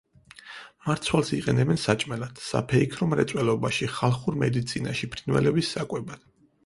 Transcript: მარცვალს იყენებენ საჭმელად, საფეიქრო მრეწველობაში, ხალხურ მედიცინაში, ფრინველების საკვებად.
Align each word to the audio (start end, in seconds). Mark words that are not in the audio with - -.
მარცვალს 0.85 1.27
იყენებენ 1.39 1.77
საჭმელად, 1.83 2.41
საფეიქრო 2.45 3.09
მრეწველობაში, 3.11 3.91
ხალხურ 3.99 4.41
მედიცინაში, 4.45 5.11
ფრინველების 5.17 5.71
საკვებად. 5.77 6.27